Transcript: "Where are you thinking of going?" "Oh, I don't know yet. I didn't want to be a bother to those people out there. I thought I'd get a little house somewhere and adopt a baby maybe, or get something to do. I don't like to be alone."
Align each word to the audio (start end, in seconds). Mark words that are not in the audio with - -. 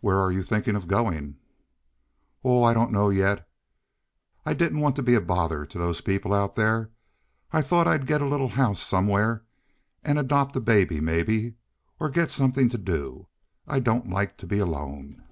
"Where 0.00 0.20
are 0.20 0.30
you 0.30 0.44
thinking 0.44 0.76
of 0.76 0.86
going?" 0.86 1.38
"Oh, 2.44 2.62
I 2.62 2.72
don't 2.72 2.92
know 2.92 3.10
yet. 3.10 3.48
I 4.44 4.54
didn't 4.54 4.78
want 4.78 4.94
to 4.94 5.02
be 5.02 5.16
a 5.16 5.20
bother 5.20 5.66
to 5.66 5.76
those 5.76 6.00
people 6.00 6.32
out 6.32 6.54
there. 6.54 6.90
I 7.52 7.62
thought 7.62 7.88
I'd 7.88 8.06
get 8.06 8.22
a 8.22 8.28
little 8.28 8.50
house 8.50 8.78
somewhere 8.80 9.42
and 10.04 10.20
adopt 10.20 10.54
a 10.54 10.60
baby 10.60 11.00
maybe, 11.00 11.54
or 11.98 12.10
get 12.10 12.30
something 12.30 12.68
to 12.68 12.78
do. 12.78 13.26
I 13.66 13.80
don't 13.80 14.08
like 14.08 14.36
to 14.38 14.46
be 14.46 14.60
alone." 14.60 15.24